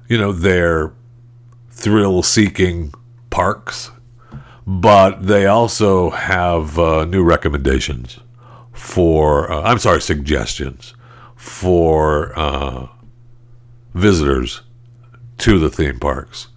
[0.08, 0.94] you know, their
[1.72, 2.94] thrill seeking
[3.32, 3.92] parks,
[4.66, 8.22] but they also have uh, new recommendations
[8.72, 10.94] for, uh, I'm sorry, suggestions
[11.36, 12.88] for uh,
[13.94, 14.62] visitors
[15.40, 16.48] to the theme parks.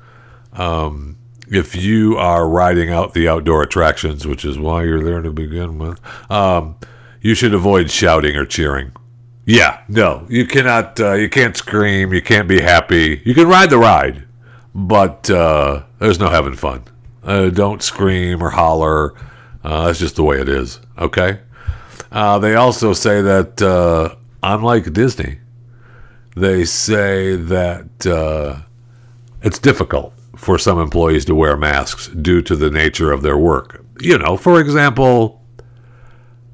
[0.53, 5.31] Um, if you are riding out the outdoor attractions, which is why you're there to
[5.31, 6.77] begin with, um,
[7.21, 8.93] you should avoid shouting or cheering.
[9.45, 10.99] Yeah, no, you cannot.
[10.99, 12.13] Uh, you can't scream.
[12.13, 13.23] You can't be happy.
[13.25, 14.25] You can ride the ride,
[14.75, 16.85] but uh, there's no having fun.
[17.23, 19.15] Uh, don't scream or holler.
[19.63, 20.81] Uh, that's just the way it is.
[20.99, 21.41] Okay.
[22.11, 25.39] Uh, they also say that uh, unlike Disney,
[26.37, 27.89] they say that
[29.43, 33.85] it's difficult for some employees to wear masks due to the nature of their work.
[34.01, 35.43] You know, for example,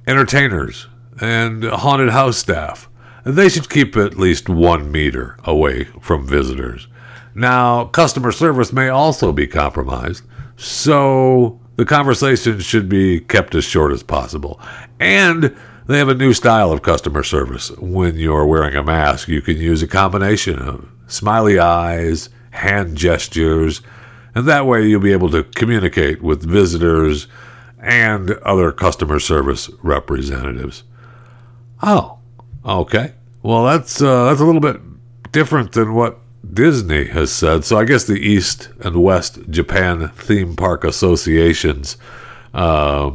[0.07, 0.87] entertainers
[1.21, 2.89] and haunted house staff.
[3.25, 6.89] They should keep at least one meter away from visitors.
[7.35, 10.25] Now, customer service may also be compromised,
[10.57, 14.61] so the conversation should be kept as short as possible.
[15.01, 15.57] And
[15.87, 17.71] they have a new style of customer service.
[17.79, 23.83] When you're wearing a mask, you can use a combination of smiley eyes, hand gestures,
[24.35, 27.27] and that way you'll be able to communicate with visitors
[27.81, 30.85] and other customer service representatives.
[31.83, 32.19] Oh,
[32.65, 33.13] okay.
[33.43, 34.81] Well, that's uh, that's a little bit
[35.33, 36.19] different than what
[36.53, 37.65] Disney has said.
[37.65, 41.97] So I guess the East and West Japan theme park associations,
[42.55, 43.11] uh,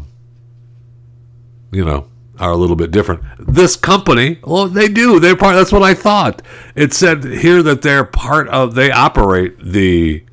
[1.72, 2.08] you know,
[2.40, 3.24] are a little bit different.
[3.40, 5.20] This company, well, they do.
[5.20, 5.56] They're part.
[5.56, 6.42] That's what I thought.
[6.76, 8.76] It said here that they're part of.
[8.76, 10.24] They operate the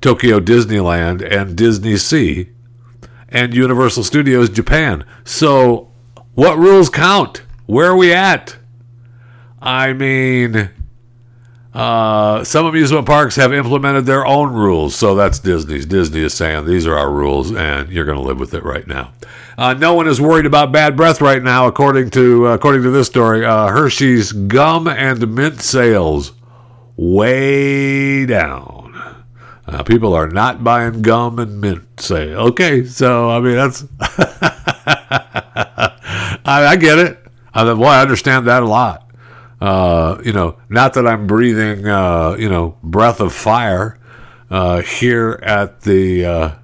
[0.00, 2.48] Tokyo Disneyland and DisneySea
[3.28, 5.04] and Universal Studios Japan.
[5.24, 5.90] So,
[6.34, 7.42] what rules count?
[7.66, 8.56] Where are we at?
[9.60, 10.70] I mean,
[11.74, 15.86] uh, some amusement parks have implemented their own rules, so that's Disney's.
[15.86, 18.86] Disney is saying these are our rules, and you're going to live with it right
[18.86, 19.12] now.
[19.60, 22.90] Uh, no one is worried about bad breath right now, according to uh, according to
[22.90, 23.44] this story.
[23.44, 26.32] Uh, Hershey's gum and mint sales
[26.96, 29.22] way down.
[29.66, 31.86] Uh, people are not buying gum and mint.
[32.00, 33.84] Say okay, so I mean that's
[36.46, 37.22] I, I get it.
[37.52, 39.10] I, well, I understand that a lot.
[39.60, 43.98] Uh, you know, not that I'm breathing, uh, you know, breath of fire
[44.48, 46.54] here at the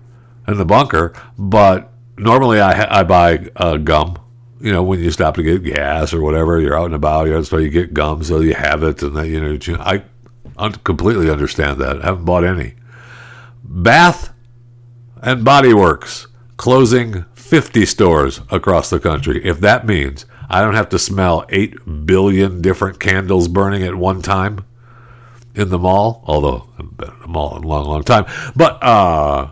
[0.48, 4.18] in the bunker, but normally I I buy uh, gum.
[4.60, 7.28] You know, when you stop to get gas or whatever, you're out and about.
[7.28, 10.02] That's why you get gum, so you have it, and then you know, I
[10.56, 12.02] un- completely understand that.
[12.02, 12.74] I haven't bought any.
[13.62, 14.32] Bath
[15.22, 19.44] and Body Works closing 50 stores across the country.
[19.44, 24.22] If that means I don't have to smell 8 billion different candles burning at one
[24.22, 24.64] time
[25.54, 28.26] in the mall, although I've been in the mall in a long, long time.
[28.54, 29.50] But, uh,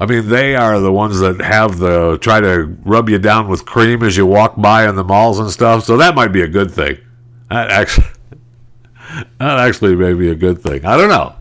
[0.00, 3.64] I mean, they are the ones that have the try to rub you down with
[3.66, 5.84] cream as you walk by in the malls and stuff.
[5.84, 6.98] So that might be a good thing.
[7.50, 8.06] That actually,
[9.38, 10.84] that actually may be a good thing.
[10.84, 11.34] I don't know.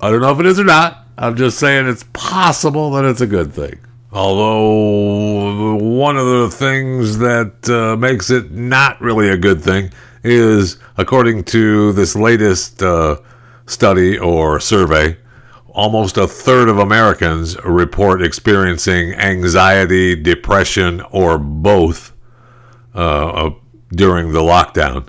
[0.00, 1.06] I don't know if it is or not.
[1.18, 3.78] I'm just saying it's possible that it's a good thing.
[4.12, 9.92] Although one of the things that uh, makes it not really a good thing
[10.24, 13.18] is, according to this latest uh,
[13.66, 15.16] study or survey,
[15.74, 22.12] almost a third of Americans report experiencing anxiety, depression, or both
[22.94, 23.50] uh, uh
[23.92, 25.08] during the lockdown.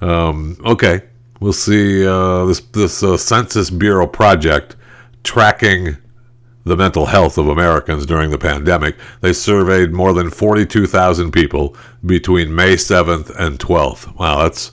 [0.00, 1.02] Um, okay,
[1.40, 4.76] we'll see uh, this this uh, Census Bureau project
[5.24, 5.96] tracking
[6.64, 8.96] the mental health of Americans during the pandemic.
[9.20, 11.76] They surveyed more than 42,000 people
[12.06, 14.16] between May 7th and 12th.
[14.16, 14.70] Wow, that's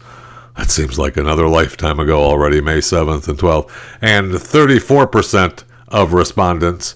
[0.60, 3.72] that seems like another lifetime ago already, May 7th and 12th.
[4.02, 6.96] And 34% of respondents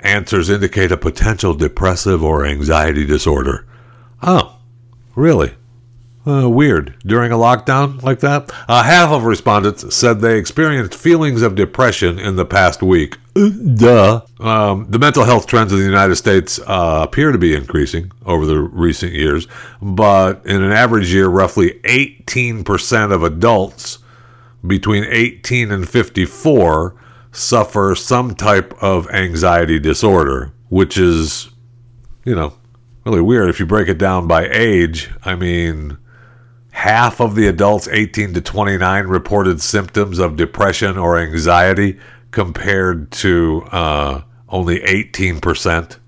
[0.00, 3.66] answers indicate a potential depressive or anxiety disorder.
[4.22, 4.56] Oh,
[5.14, 5.52] really?
[6.26, 6.94] Uh, weird.
[7.04, 8.50] During a lockdown like that?
[8.66, 13.18] Uh, half of respondents said they experienced feelings of depression in the past week.
[13.34, 14.20] Uh, duh.
[14.40, 18.44] Um, the mental health trends in the United States uh, appear to be increasing over
[18.44, 19.46] the recent years,
[19.80, 23.98] but in an average year, roughly 18% of adults
[24.66, 26.94] between 18 and 54
[27.32, 31.50] suffer some type of anxiety disorder, which is,
[32.24, 32.52] you know,
[33.04, 35.10] really weird if you break it down by age.
[35.24, 35.96] I mean,
[36.72, 41.98] half of the adults 18 to 29 reported symptoms of depression or anxiety
[42.32, 45.98] compared to uh, only 18%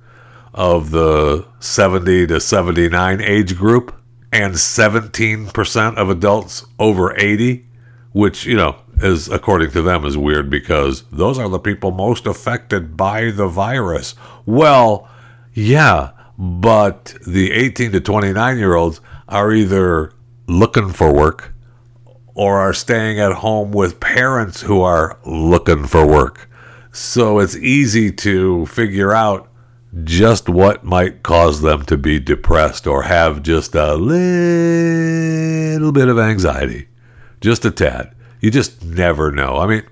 [0.53, 3.95] of the 70 to 79 age group
[4.33, 7.67] and 17% of adults over 80
[8.13, 12.27] which you know is according to them is weird because those are the people most
[12.27, 14.15] affected by the virus.
[14.47, 15.09] Well
[15.53, 20.13] yeah but the 18 to 29 year olds are either
[20.47, 21.54] looking for work
[22.35, 26.49] or are staying at home with parents who are looking for work.
[26.93, 29.49] So it's easy to figure out
[30.03, 36.19] just what might cause them to be depressed or have just a little bit of
[36.19, 36.89] anxiety.
[37.41, 38.15] Just a tad.
[38.41, 39.59] You just never know.
[39.59, 39.83] I mean,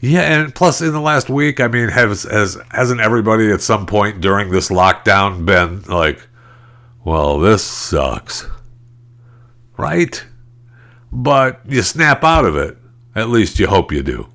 [0.00, 3.86] yeah, and plus in the last week, I mean, has has hasn't everybody at some
[3.86, 6.26] point during this lockdown been like,
[7.04, 8.46] well, this sucks
[9.76, 10.24] right?
[11.16, 12.76] But you snap out of it.
[13.14, 14.28] At least you hope you do.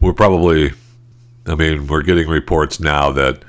[0.00, 0.72] We're probably,
[1.46, 3.44] I mean, we're getting reports now that,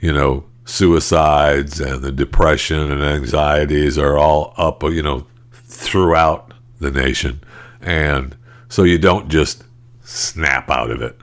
[0.00, 6.90] you know, suicides and the depression and anxieties are all up, you know, throughout the
[6.90, 7.40] nation.
[7.80, 8.36] And
[8.68, 9.62] so you don't just
[10.02, 11.16] snap out of it.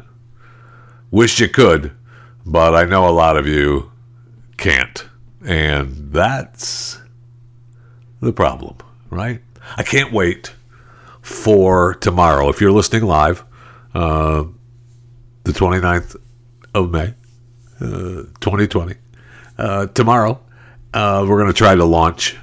[1.12, 1.92] Wish you could,
[2.46, 3.92] but I know a lot of you
[4.56, 5.06] can't.
[5.46, 6.98] And that's
[8.22, 8.78] the problem
[9.10, 9.42] right?
[9.78, 10.53] I can't wait
[11.22, 12.49] for tomorrow.
[12.49, 13.43] If you're listening live,
[13.93, 14.45] uh,
[15.43, 16.16] the 29th
[16.74, 17.14] of May,
[17.82, 18.95] uh, 2020,
[19.57, 20.39] uh, tomorrow,
[20.93, 22.38] uh, we're going to try to launch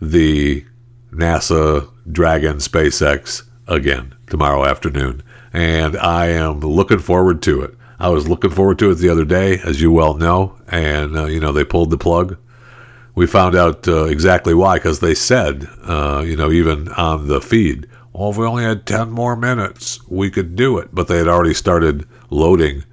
[0.00, 0.64] the
[1.12, 5.22] NASA Dragon SpaceX again tomorrow afternoon.
[5.52, 7.74] And I am looking forward to it.
[7.98, 11.26] I was looking forward to it the other day, as you well know, and uh,
[11.26, 12.36] you know they pulled the plug
[13.14, 17.40] we found out uh, exactly why because they said, uh, you know, even on the
[17.40, 20.94] feed, well, if we only had 10 more minutes, we could do it.
[20.94, 22.84] But they had already started loading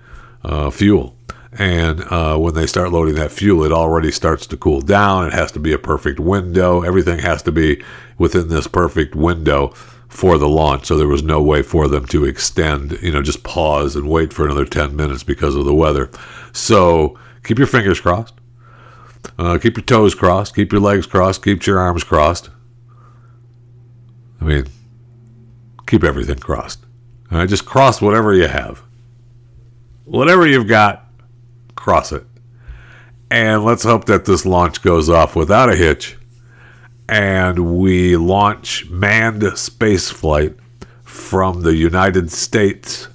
[0.43, 1.15] uh, fuel.
[1.53, 5.27] And uh, when they start loading that fuel, it already starts to cool down.
[5.27, 6.81] It has to be a perfect window.
[6.81, 7.83] Everything has to be
[8.17, 9.69] within this perfect window
[10.07, 10.85] for the launch.
[10.85, 14.33] So there was no way for them to extend, you know, just pause and wait
[14.33, 16.09] for another 10 minutes because of the weather.
[16.53, 18.33] So keep your fingers crossed.
[19.37, 20.55] Uh, keep your toes crossed.
[20.55, 21.43] Keep your legs crossed.
[21.43, 22.49] Keep your arms crossed.
[24.39, 24.65] I mean,
[25.87, 26.85] keep everything crossed.
[27.29, 28.81] Right, just cross whatever you have.
[30.05, 31.05] Whatever you've got,
[31.75, 32.25] cross it.
[33.29, 36.17] And let's hope that this launch goes off without a hitch
[37.11, 40.55] and we launch manned space flight
[41.03, 43.09] from the United States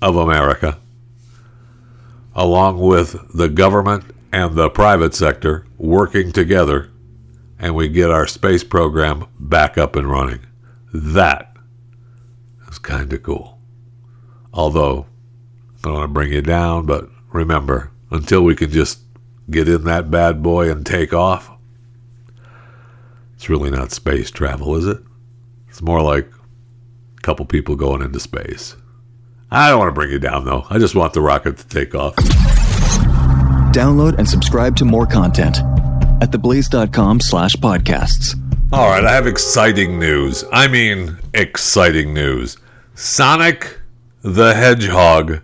[0.00, 0.78] of America,
[2.34, 4.04] along with the government
[4.36, 6.90] and the private sector working together,
[7.58, 10.40] and we get our space program back up and running.
[10.92, 11.56] That
[12.68, 13.58] is kind of cool.
[14.52, 15.06] Although,
[15.78, 18.98] I don't want to bring you down, but remember, until we can just
[19.50, 21.50] get in that bad boy and take off,
[23.36, 24.98] it's really not space travel, is it?
[25.70, 26.30] It's more like
[27.16, 28.76] a couple people going into space.
[29.50, 30.66] I don't want to bring you down, though.
[30.68, 32.16] I just want the rocket to take off.
[33.76, 35.58] Download and subscribe to more content
[36.22, 38.34] at theblaze.com slash podcasts.
[38.72, 40.44] All right, I have exciting news.
[40.50, 42.56] I mean, exciting news.
[42.94, 43.80] Sonic
[44.22, 45.42] the Hedgehog,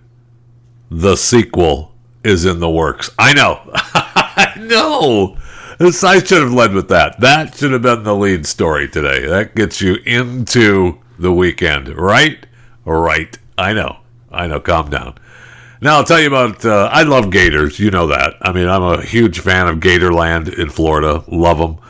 [0.91, 1.93] the sequel,
[2.25, 3.11] is in the works.
[3.19, 3.61] I know.
[3.75, 5.37] I know.
[5.79, 7.21] I should have led with that.
[7.21, 9.27] That should have been the lead story today.
[9.27, 12.47] That gets you into the weekend, right?
[12.87, 13.37] Right.
[13.59, 13.99] I know.
[14.31, 14.59] I know.
[14.59, 15.19] Calm down.
[15.83, 16.65] Now I'll tell you about.
[16.65, 17.81] Uh, I love gators.
[17.81, 18.37] You know that.
[18.41, 21.25] I mean, I'm a huge fan of Gatorland in Florida.
[21.27, 21.81] Love them.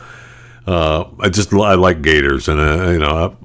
[0.66, 3.36] Uh, I just I like gators, and uh, you know,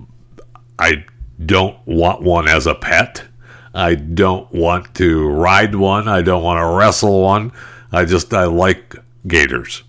[0.79, 1.05] I, I
[1.45, 3.25] don't want one as a pet.
[3.73, 6.07] I don't want to ride one.
[6.07, 7.51] I don't want to wrestle one.
[7.91, 8.95] I just I like
[9.27, 9.83] gators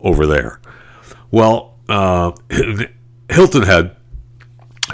[0.00, 0.60] over there.
[1.30, 2.32] Well, uh,
[3.30, 3.94] Hilton Head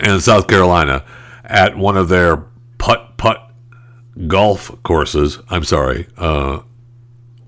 [0.02, 1.02] in South Carolina
[1.44, 2.44] at one of their
[2.76, 3.05] putt
[4.26, 5.38] golf courses.
[5.50, 6.60] I'm sorry, uh,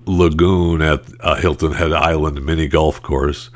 [0.05, 3.49] lagoon at uh, Hilton Head Island mini golf course.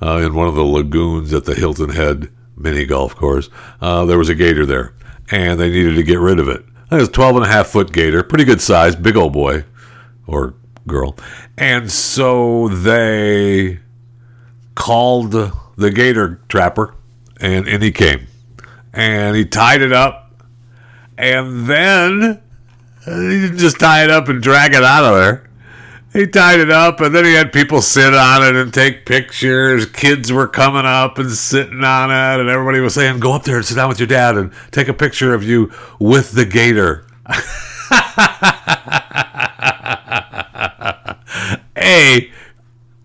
[0.00, 3.48] Uh, in one of the lagoons at the Hilton Head mini golf course,
[3.80, 4.94] uh, there was a gator there,
[5.30, 6.64] and they needed to get rid of it.
[6.90, 9.64] It was a 12 and a half foot gator, pretty good size, big old boy,
[10.26, 10.54] or
[10.86, 11.16] girl.
[11.56, 13.80] And so they
[14.74, 16.94] called the gator trapper,
[17.40, 18.26] and, and he came.
[18.92, 20.42] And he tied it up,
[21.16, 22.40] and then
[23.08, 25.44] he didn't just tie it up and drag it out of there.
[26.12, 29.84] He tied it up, and then he had people sit on it and take pictures.
[29.86, 33.56] Kids were coming up and sitting on it, and everybody was saying, Go up there
[33.56, 37.06] and sit down with your dad and take a picture of you with the gator.
[41.76, 42.30] A,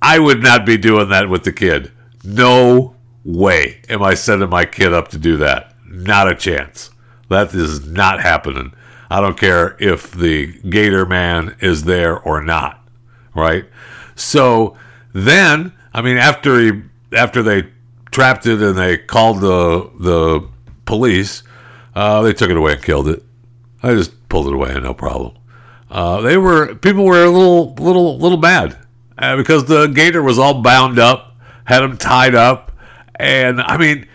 [0.01, 1.91] I would not be doing that with the kid.
[2.23, 5.73] No way am I setting my kid up to do that.
[5.85, 6.89] Not a chance.
[7.29, 8.73] That is not happening.
[9.13, 12.83] I don't care if the Gator man is there or not.
[13.35, 13.65] Right?
[14.15, 14.75] So
[15.13, 16.81] then, I mean, after he,
[17.15, 17.69] after they
[18.09, 20.49] trapped it and they called the the
[20.85, 21.43] police,
[21.93, 23.23] uh, they took it away and killed it.
[23.83, 25.37] I just pulled it away, no problem.
[25.91, 28.79] Uh, they were people were a little little little mad
[29.19, 31.35] uh, because the gator was all bound up,
[31.65, 32.71] had him tied up,
[33.17, 34.07] and I mean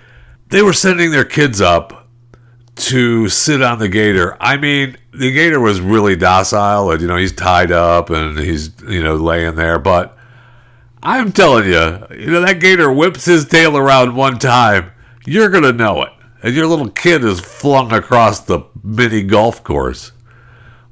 [0.49, 1.98] they were sending their kids up
[2.79, 4.37] to sit on the gator.
[4.41, 8.71] I mean the gator was really docile, and you know he's tied up and he's
[8.83, 10.17] you know laying there, but
[11.03, 14.93] I'm telling you, you know that gator whips his tail around one time,
[15.27, 16.13] you're gonna know it,
[16.43, 20.13] and your little kid is flung across the mini golf course.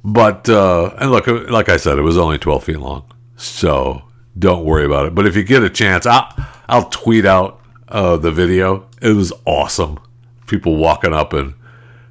[0.03, 3.03] But uh, and look, like I said, it was only 12 feet long,
[3.35, 4.03] so
[4.37, 5.15] don't worry about it.
[5.15, 6.33] But if you get a chance, I'll
[6.69, 8.87] I'll tweet out uh, the video.
[9.01, 9.99] It was awesome.
[10.47, 11.53] People walking up and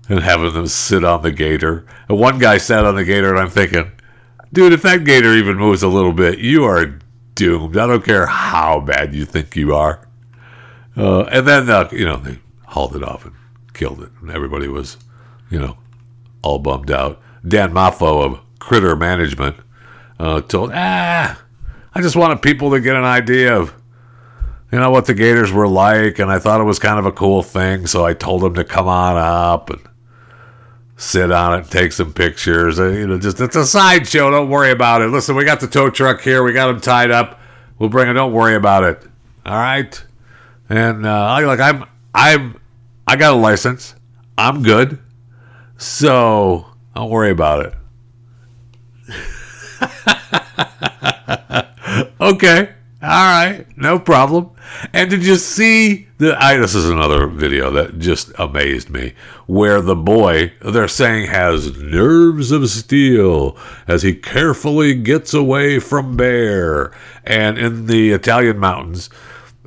[0.08, 1.86] and having them sit on the gator.
[2.08, 3.90] And one guy sat on the gator, and I'm thinking,
[4.52, 6.98] dude, if that gator even moves a little bit, you are
[7.34, 7.76] doomed.
[7.76, 10.06] I don't care how bad you think you are.
[10.96, 13.34] Uh, and then uh, you know they hauled it off and
[13.74, 14.96] killed it, and everybody was,
[15.50, 15.76] you know,
[16.42, 17.20] all bummed out.
[17.46, 19.56] Dan Maffo of Critter Management
[20.18, 21.40] uh, told, ah,
[21.94, 23.74] I just wanted people to get an idea of,
[24.72, 27.12] you know, what the Gators were like, and I thought it was kind of a
[27.12, 29.80] cool thing, so I told them to come on up and
[30.96, 32.80] sit on it, take some pictures.
[32.80, 34.30] Uh, you know, just it's a sideshow.
[34.30, 35.08] Don't worry about it.
[35.08, 36.42] Listen, we got the tow truck here.
[36.42, 37.40] We got them tied up.
[37.78, 38.14] We'll bring it.
[38.14, 39.02] Don't worry about it.
[39.44, 40.04] All right.
[40.68, 41.84] And uh, like I'm,
[42.14, 42.60] I'm,
[43.06, 43.94] I got a license.
[44.36, 44.98] I'm good.
[45.76, 47.74] So don't worry about it.
[52.20, 52.75] okay.
[53.06, 53.64] All right.
[53.78, 54.50] No problem.
[54.92, 59.12] And did you see the I this is another video that just amazed me
[59.46, 66.16] where the boy they're saying has nerves of steel as he carefully gets away from
[66.16, 66.90] bear
[67.22, 69.08] and in the Italian mountains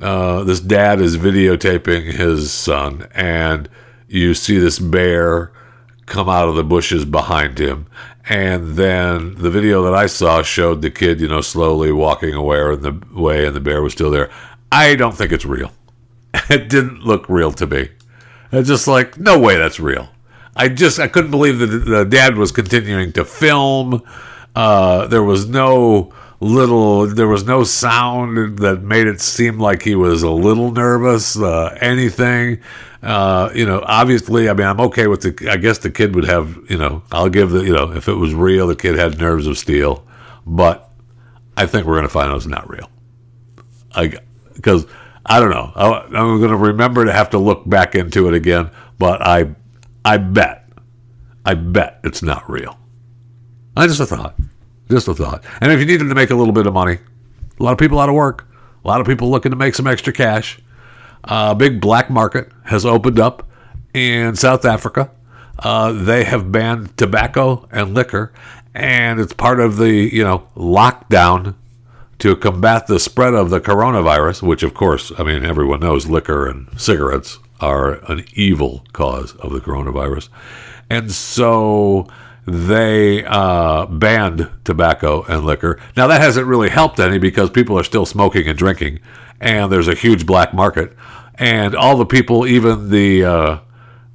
[0.00, 3.70] uh, this dad is videotaping his son and
[4.06, 5.50] you see this bear
[6.10, 7.86] come out of the bushes behind him
[8.30, 12.60] and then the video that I saw showed the kid, you know, slowly walking away
[12.60, 14.30] in the way, and the bear was still there.
[14.70, 15.72] I don't think it's real.
[16.48, 17.88] It didn't look real to me.
[18.52, 20.08] It's just like, no way that's real.
[20.54, 24.02] I just I couldn't believe that the dad was continuing to film.
[24.54, 29.94] Uh, there was no little, there was no sound that made it seem like he
[29.96, 31.36] was a little nervous.
[31.36, 32.60] Uh, anything.
[33.02, 35.50] Uh, you know, obviously, I mean, I'm okay with the.
[35.50, 38.14] I guess the kid would have, you know, I'll give the, you know, if it
[38.14, 40.04] was real, the kid had nerves of steel.
[40.46, 40.90] But
[41.56, 42.90] I think we're going to find out it's not real.
[43.92, 44.18] I
[44.54, 44.86] because
[45.24, 45.72] I don't know.
[45.74, 48.70] I, I'm going to remember to have to look back into it again.
[48.98, 49.54] But I,
[50.04, 50.68] I bet,
[51.44, 52.78] I bet it's not real.
[53.76, 54.34] I just a thought,
[54.90, 55.44] just a thought.
[55.60, 56.98] And if you needed to make a little bit of money,
[57.58, 58.46] a lot of people out of work,
[58.84, 60.58] a lot of people looking to make some extra cash
[61.24, 63.46] a big black market has opened up
[63.94, 65.10] in South Africa.
[65.58, 68.32] Uh, they have banned tobacco and liquor,
[68.74, 71.54] and it's part of the you know lockdown
[72.18, 74.42] to combat the spread of the coronavirus.
[74.42, 79.52] Which, of course, I mean everyone knows liquor and cigarettes are an evil cause of
[79.52, 80.28] the coronavirus,
[80.88, 82.06] and so
[82.46, 85.78] they uh, banned tobacco and liquor.
[85.96, 89.00] Now that hasn't really helped any because people are still smoking and drinking,
[89.40, 90.96] and there's a huge black market,
[91.34, 93.58] and all the people, even the uh,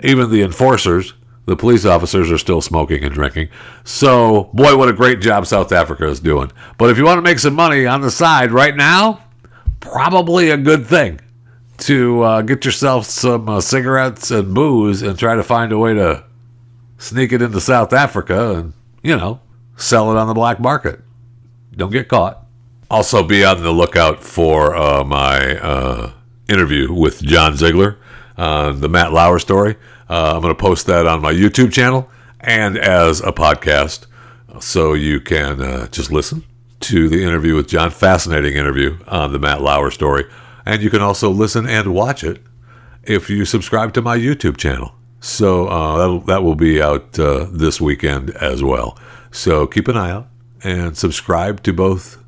[0.03, 1.13] even the enforcers,
[1.45, 3.49] the police officers, are still smoking and drinking.
[3.83, 6.51] So, boy, what a great job South Africa is doing.
[6.77, 9.23] But if you want to make some money on the side right now,
[9.79, 11.19] probably a good thing
[11.77, 15.93] to uh, get yourself some uh, cigarettes and booze and try to find a way
[15.93, 16.23] to
[16.97, 18.73] sneak it into South Africa and
[19.03, 19.39] you know
[19.75, 21.01] sell it on the black market.
[21.75, 22.44] Don't get caught.
[22.95, 26.13] Also, be on the lookout for uh, my uh,
[26.47, 27.97] interview with John Ziegler
[28.37, 29.75] on the Matt Lauer story.
[30.09, 34.05] Uh, I'm going to post that on my YouTube channel and as a podcast,
[34.61, 36.45] so you can uh, just listen
[36.79, 37.91] to the interview with John.
[37.91, 40.23] Fascinating interview on the Matt Lauer story,
[40.65, 42.41] and you can also listen and watch it
[43.03, 44.95] if you subscribe to my YouTube channel.
[45.19, 48.97] So uh, that will be out uh, this weekend as well.
[49.31, 50.29] So keep an eye out
[50.63, 52.23] and subscribe to both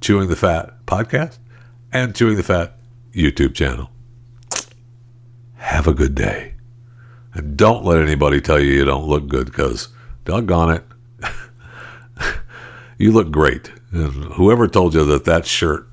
[0.00, 1.38] Chewing the Fat podcast
[1.92, 2.74] and Chewing the Fat
[3.12, 3.90] YouTube channel.
[5.56, 6.54] Have a good day.
[7.34, 9.88] And don't let anybody tell you you don't look good because,
[10.24, 10.84] doggone it,
[12.98, 13.70] you look great.
[13.92, 15.86] And whoever told you that that shirt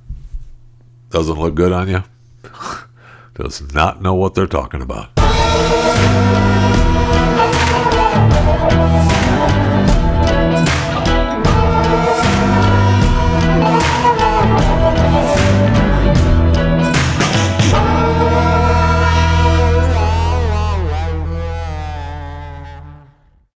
[1.10, 2.04] doesn't look good on you
[3.36, 5.12] does not know what they're talking about.